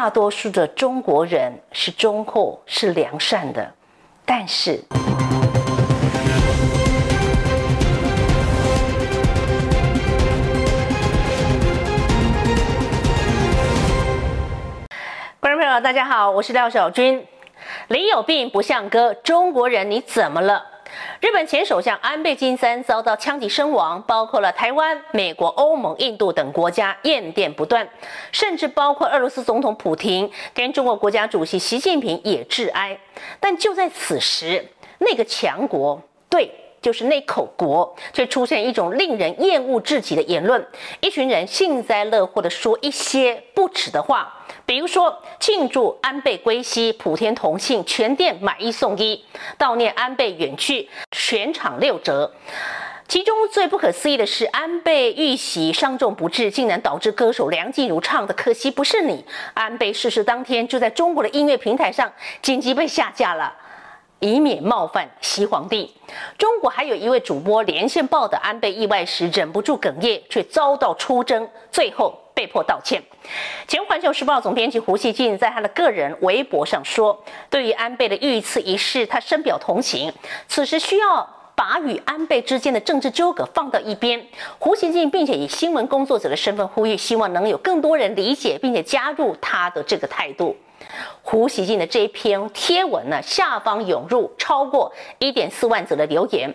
[0.00, 3.68] 大多数的中国人是忠厚、是良善的，
[4.24, 4.80] 但是。
[15.40, 17.26] 观众朋友，大家好，我是廖小军。
[17.88, 20.64] 李有病不像哥，中国人你怎么了？
[21.20, 27.88] 日本前首相安倍晋三遭到枪击身亡，包括了台湾、美国、欧盟、印度等国家唁电不断，
[28.32, 32.98] 甚至包括俄罗斯总统普京跟中国国家主席习近平也致哀。
[33.40, 34.66] 但就在此时，
[34.98, 36.50] 那个强国对。
[36.80, 40.64] 就是那口国，却出现一种令人厌恶至极的言论。
[41.00, 44.32] 一群人幸灾乐祸地说一些不耻的话，
[44.68, 49.18] 比如说庆祝安倍归西，普天同庆，全店买一送一；
[49.58, 52.30] 悼念安倍远去，全场六折。
[53.08, 59.14] 其中最不可思议的是，安倍遇袭伤重不治，竟然导致歌手梁静茹唱的《可惜不是你》。
[59.54, 63.50] 安倍逝世当天，就在中国的音乐平台上紧急被下架了。
[64.20, 65.94] 以免冒犯西皇帝。
[66.36, 73.02] 中国还有一位主播连线报的安倍意外时，忍不住哽咽，却遭到出征，最后被迫道歉。
[73.66, 80.12] 前环球时报总编辑胡锡进在他的个人微博上说：“对于安倍的遇刺一事，他深表同情。
[80.46, 84.24] 此时需要把与安倍之间的政治纠葛放到一边。”
[84.60, 90.56] 胡锡进并且以新闻工作者的身份呼吁，希望能有更多人理解并且加入他的这个态度。
[91.22, 96.52] 胡锡进的这一篇贴文呢，下方涌入超过一点四万则的留言，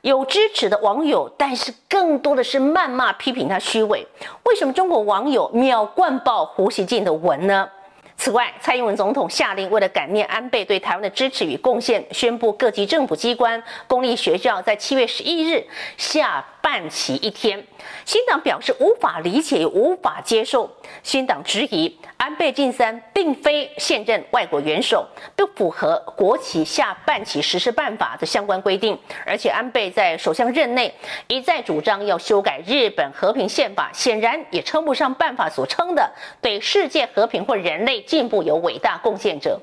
[0.00, 4.06] 有支持的网友，但是更多的是谩骂批评他虚伪。
[4.44, 7.68] 为什么中国网友秒灌爆胡锡进的文呢？
[8.16, 15.64] 此外，蔡英文总统下令，为了感念安倍对台湾的支持与贡献，宣布各级政府机关、公立学校在七月十一日
[15.96, 17.66] 下半旗一天。
[18.04, 20.70] 新党表示无法理解，也无法接受。
[21.02, 25.06] 新党质疑安倍晋三并非现任外国元首，
[25.36, 28.98] 不符合国旗下半旗实施办法的相关规定。
[29.26, 30.92] 而且安倍在首相任内
[31.26, 37.98] 一再主张要修改日本和平宪法，显然也称不上办法所称的对世界和平或人类。
[38.02, 39.60] 进步有伟大贡献者，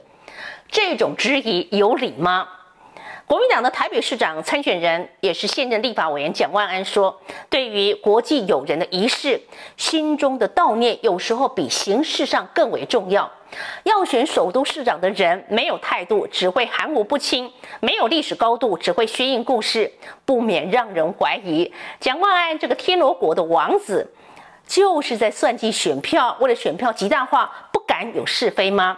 [0.69, 2.47] 这种质疑有理吗？
[3.27, 7.19] 国民党的台北市长参选人，也是现任立法委员蒋万安说
[7.49, 9.41] ：“对于国际友人的仪式，
[9.77, 13.29] 心中的悼念有时候比形式上更为重要。
[13.83, 17.49] 要选首都市长的人，没有态度，只会含糊不清；
[17.79, 19.91] 没有历史高度，只会虚应故事，
[20.23, 24.13] 不免让人怀疑蒋万安这个天罗国的王子，
[24.67, 28.97] 就是在算计选票，为了选票极大化。”不敢有是非吗？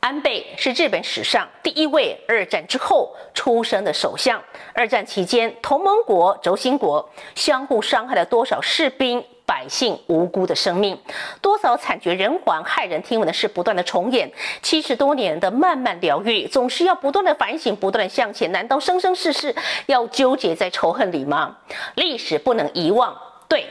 [0.00, 4.42] 安倍是日本史上第一位二战之后出生的首相。
[4.72, 10.98] 二战期间，同盟国、轴心国相互伤害了多少士兵、百姓无辜的生命，
[11.42, 14.32] 多少惨绝人寰、骇人听闻的事不断的重演。
[14.62, 18.50] 七十多年的漫漫疗愈，总是要不断的反省、不断的向前。
[18.52, 21.58] 难道生生世世要纠结在仇恨里吗？
[21.96, 23.14] 历史不能遗忘，
[23.46, 23.66] 对。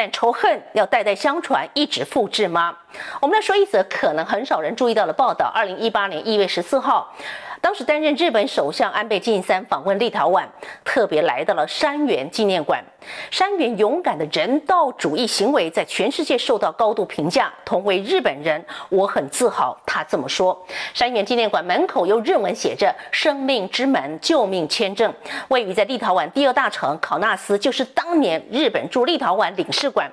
[0.00, 2.74] 但仇恨要代代相传，一直复制吗？
[3.20, 7.14] 我们来说一则可能很少人注意到的报道：二零一八年一月十四号。
[7.60, 10.46] 当时担任日本首相安倍晋三访问立陶宛，
[10.82, 12.82] 特别来到了山原纪念馆。
[13.30, 17.52] 山原勇敢的人道主义行为在全世界受到高度评价。
[17.64, 19.78] 同为日本人，我很自豪。
[19.86, 20.66] 他这么说。
[20.92, 25.12] 山原纪念馆门口用日文写着“生命之门，救命签证”。
[25.48, 30.10] 位于在立陶宛第二大城考纳斯，就是当年日本驻立陶宛领事馆。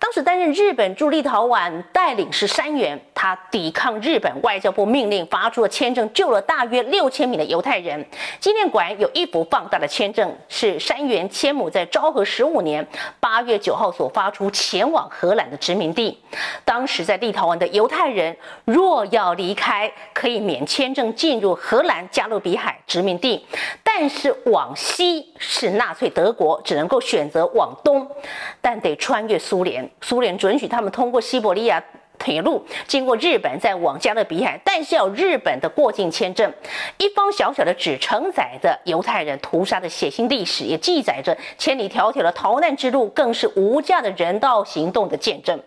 [0.00, 8.06] 当时担任日本驻立陶宛代领是山原，他抵抗日本外交部命令，发出了签证，救了大约六千名的犹太人。
[8.38, 12.86] 纪念馆有一幅放大的签证，是山原千亩在昭和十五年
[13.20, 16.18] 八月九号所发出，前往荷兰的殖民地。
[16.64, 23.44] 当时在立陶宛的犹太人若要离开，可以免签证进入荷兰加勒比海殖民地，
[23.82, 28.06] 但是往西是纳粹德国，只能够选择往东，
[28.60, 29.88] 但得穿越苏联。
[30.00, 31.82] 苏联准许他们通过西伯利亚
[32.28, 36.52] 铁路经过日本，再往加勒比海，但是要日本的过境签证。
[36.98, 45.58] 一方小小的纸承载着犹太人屠杀的血腥历史，也记载着千里迢迢的逃难之路，更是无价的人道行动的见证。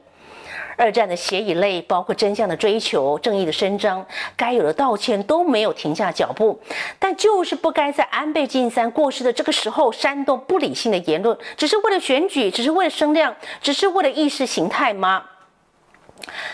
[0.78, 4.06] 二战的血与泪，包括真相的追求、正义的伸张、
[4.38, 6.60] 该有的道歉，都没有停下脚步。
[7.00, 15.24] 但就是不该在安倍晋三过世的这个时候煽动不理性的言论，只是为了选举，只是为了声量，只是为了意识形态吗？《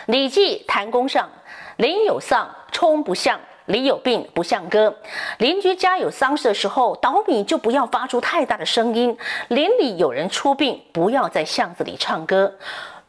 [0.07, 1.25] 礼记·谈公上》
[1.77, 4.95] ：“邻有丧，冲不像；礼有病，不像歌。”
[5.39, 9.15] 邻居家有丧事的时候，捣米就不要发出太大的声音；
[9.49, 12.53] 邻里有人出殡，不要在巷子里唱歌。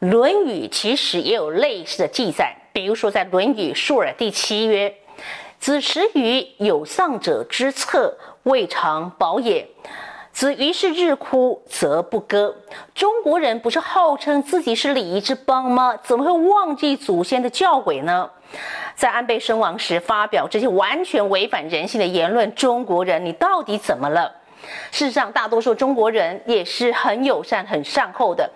[0.09, 4.95] 《论语》其实也有类似的记载，比如说在《论语·述而》第七曰
[5.59, 9.67] ：“子食于有丧者之侧，未尝饱也。”
[10.39, 12.55] 子于是日哭则不歌。
[12.95, 15.97] 中国人不是号称自己是礼仪之邦吗？
[16.01, 18.29] 怎么会忘记祖先的教诲呢？
[18.95, 24.31] 在安倍身亡时发表这些完全违反人性的言论，中国人，你到底怎么了？
[24.91, 28.49] 事实上，大多数中国人也是很友善、很善后的，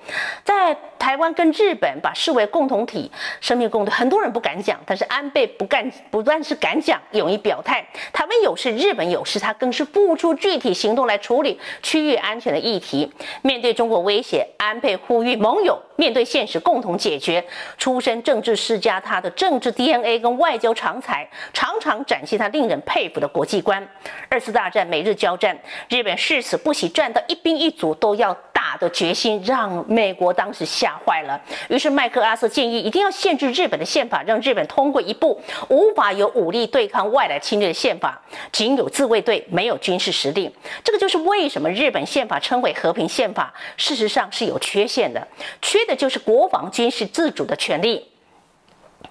[0.44, 0.76] 在。
[1.04, 3.12] 台湾跟日本把视为共同体，
[3.42, 7.86] 生命共同，很多人不敢讲，但是安倍不干，不但是敢讲，勇于表态。
[8.14, 13.12] 台湾有事，日本有事，他更是付出具体行动来处理区域安全的议题。
[13.42, 17.44] 面对中国威胁，安倍呼吁盟友面对现实，共同解决。
[17.78, 23.86] 出身政治世家，他的政治 DNA 跟外交长才，常常展现他令人佩服的国际观。
[24.30, 25.58] 二次大战美日交战，
[25.90, 28.38] 日日本誓死不惜战到一兵一卒都要。
[28.64, 38.18] 打的决心让美国当时吓坏了，于是麦克阿瑟建议一定要限制日本的宪法，让日本通过一部无法有武力对抗外来侵略的宪法，
[38.54, 40.50] 仅有自卫队，没有军事实力。
[40.82, 45.28] 这个就是为什么日本宪法称为和平宪法，事实上是有缺陷的，
[45.62, 48.13] 缺的就是国防军事自主的权利。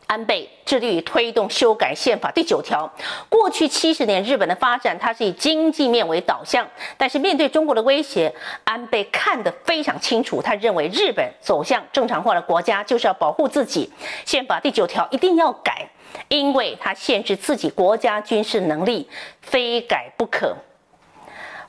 [0.06, 2.92] 安倍致力于推动修改宪法第九条。
[3.28, 6.68] 过去七十年日本的发展，它是以经济面为导向，
[6.98, 8.34] 但是面对中国的威胁，
[8.64, 10.42] 安倍看得非常清楚。
[10.42, 13.90] 他认为日本走向正常化的国家，就是要保护自己。
[14.26, 15.88] 宪法第九条一定要改，
[16.28, 19.08] 因为它限制自己国家军事能力，
[19.40, 20.54] 非改不可。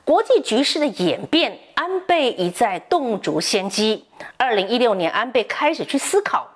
[0.04, 4.04] 国际局势的演变，安倍一再洞烛先机。
[4.36, 6.46] 二零一六年，安倍开始去思考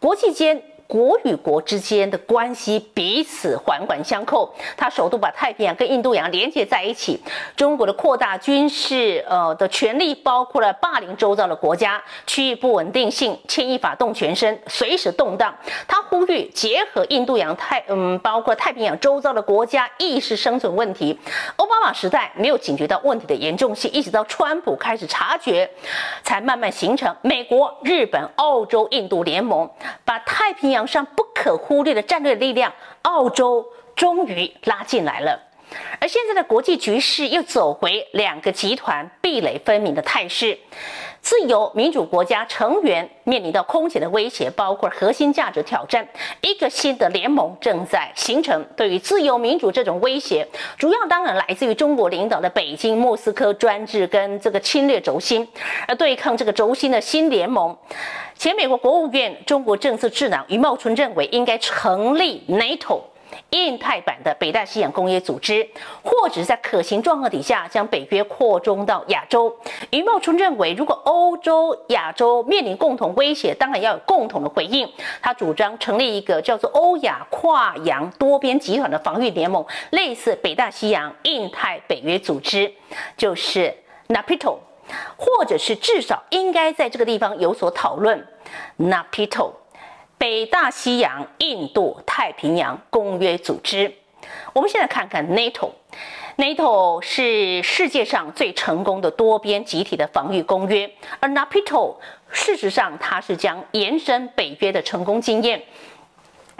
[0.00, 0.60] 国际间。
[0.86, 7.20] 国与国之间的关系彼此环环相扣，他首度把太平洋跟印度洋连接在一起。
[7.56, 15.52] 中国的扩大军事呃的权力，包括了霸凌周遭的国家，区域不稳定性，牵一发动全身，随时动荡。
[15.88, 21.18] 他呼吁结合印度洋太嗯，包括太平洋周遭的国家意识生存问题。
[21.56, 25.68] 奥巴马时代没有警觉到问题的严重性，一直到川普开始察觉，
[26.22, 29.68] 才慢慢形成美国、日本、澳洲、印度联盟，
[30.04, 30.75] 把太平洋。
[30.84, 33.64] 上不可忽略的战略力量，澳洲
[33.94, 35.40] 终于拉进来了。
[36.00, 40.58] 而现在的国际局势又走回两个集团壁垒分明的态势。
[41.26, 46.06] 自由民主国家成员面临到空前的威胁，包括核心价值挑战。
[46.40, 48.64] 一个新的联盟正在形成。
[48.76, 50.46] 对于自由民主这种威胁，
[50.78, 55.44] 主要当然来自于中国领导的北京、莫斯科专制跟这个侵略轴心。
[55.88, 57.76] 而对抗这个轴心的新联盟，
[58.36, 63.00] 前美国国务院中国政策智囊余茂春认为，应该成立 NATO。
[63.50, 65.68] 印太版的北大西洋工业组织，
[66.02, 69.54] 或者在可行状况底下将北约扩充到亚洲。
[69.90, 74.90] 余茂春认为，如果欧洲、亚洲面临共同威胁，当然要有共同的回应。
[75.20, 82.72] 他主张成立一个叫做欧亚跨洋多边集团的防御联盟，类似北大西洋、印太北约组织，
[83.16, 83.74] 就是
[84.08, 84.58] NAPITO，
[85.16, 88.26] 或者是至少应该在这个地方有所讨论
[88.78, 89.50] NAPITO。
[90.18, 93.92] 北大西洋、印度太平洋公约组织，
[94.54, 95.70] 我们现在看看 NATO。
[96.36, 100.90] NATO 是世界上最成功的多边集体的防御公约，
[101.20, 101.96] 而 NAPITO
[102.30, 105.62] 事实上它是将延伸北约的成功经验，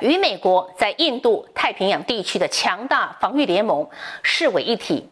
[0.01, 3.89] 与美国在印度太平洋地区的强大防御联盟
[4.23, 5.09] 视为一体。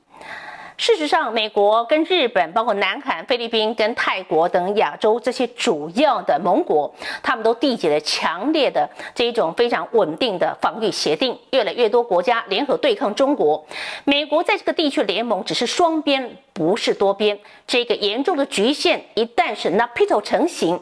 [0.76, 11.38] 事实上，美国跟日本，包括南韩、菲律宾跟泰国等亚洲这些主要的盟国，他们都缔结了强烈的这一种非常稳定的防御协定。
[11.52, 13.64] 越来越多国家联合对抗中国，
[14.04, 17.38] 美国在这个地区联盟只是双边，不是多边。
[17.66, 20.80] 这个严重的局限，一旦是 NATO 成型，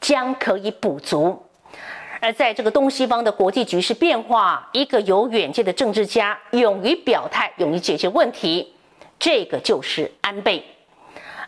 [0.00, 1.42] 将可以补足。
[2.20, 8.73] 而在这个东西方的国际局势变化，一个有远见的政治家，勇于表态，勇于解决问题。
[9.24, 10.62] 这个就是安倍。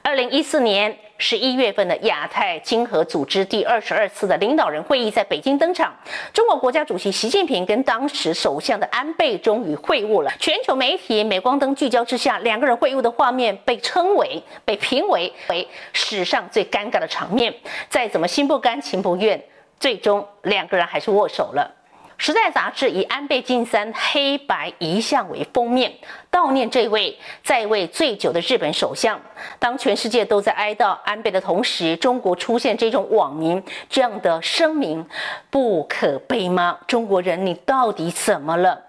[0.00, 5.95] 二零一四年十一月份的亚太经合组织第二十二次的领导人会议在北京登场，
[6.33, 10.33] 中国国家主席习近平跟当时首相的安倍终于会晤了。
[10.38, 17.54] 全球媒体镁光灯聚焦之下，两个人会晤的画面被称为、被评为为史上最尴尬的场面。
[17.90, 19.38] 再怎么心不甘情不愿，
[19.78, 21.71] 最终两个人还是握手了。
[22.18, 25.92] 《时代》杂志以安倍晋三黑白遗像为封面，
[26.32, 29.20] 悼念这位在位最久的日本首相。
[29.58, 35.06] 当全世界都在哀悼安倍的同时，中国出现这种网民这样的声明，
[35.50, 36.78] 不可悲吗？
[36.87, 38.86] 中国人，你到底怎么了？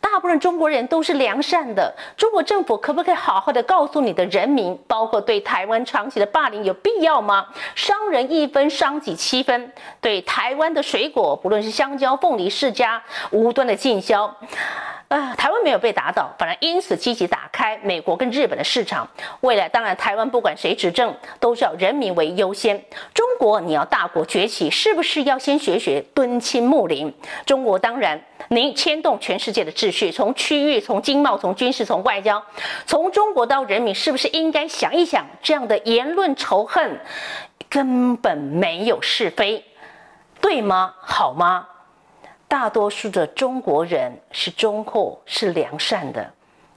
[0.00, 7.46] 大部分中国人都是良善的，中国政府可不可以好好的告诉你的人民，包括对台湾长期的霸凌有必要吗？
[7.74, 9.72] 商人一分，商己七分。
[10.00, 13.00] 对台湾的水果，不论是香蕉、凤梨、释迦，
[13.30, 14.34] 无端的禁销。
[15.10, 19.08] 啊，台湾没有被打倒，反而因此积极打开美国跟日本的市场。
[19.40, 22.80] 未来当然，台湾不管谁执政，都是要人民为优先。
[23.12, 27.12] 中国你要大国崛起，是不是要先学学敦亲睦邻？
[27.44, 32.40] 中国当然，您牵动全世界的秩序，从区域、从经贸、从军事、从外交，
[32.86, 37.00] 从中国到人民，是不是应该想一想，这样的言论仇恨
[37.68, 39.64] 根本没有是非，
[40.40, 40.94] 对吗？
[41.00, 41.66] 好吗？
[42.50, 46.28] 大多数的中国人是忠厚、是良善的，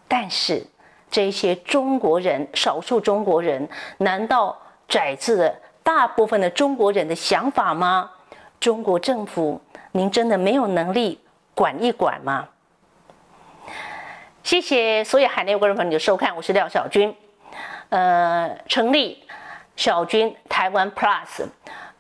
[0.08, 0.64] 但是
[1.10, 4.56] 这些中国人，少数中国人，难道
[4.88, 8.12] 宰制了大部分的中国人的想法吗？
[8.60, 9.60] 中国政府，
[9.94, 11.20] 您真的没有能力
[11.56, 12.48] 管一管吗？
[14.44, 17.16] 谢谢所有海内外观众朋友的收看，我是廖小军。
[17.90, 19.28] 呃，成立
[19.76, 21.48] 小军台湾 Plus。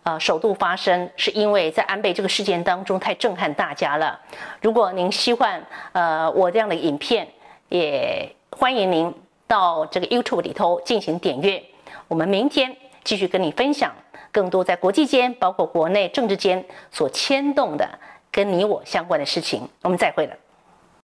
[0.03, 4.19] 呃，首度发生是因为在安倍这个事件当中太震撼大家了。
[4.61, 7.27] 如果您喜欢呃我这样的影片，
[7.69, 9.13] 也欢迎您
[9.47, 11.63] 到这个 YouTube 里头进行点阅。
[12.09, 13.93] 我们明天继续跟你分享
[14.31, 17.87] 更多在国际间，包括国内政治间所牵动的
[18.29, 19.67] 跟你我相关的事情。
[19.81, 20.35] 我们再会了。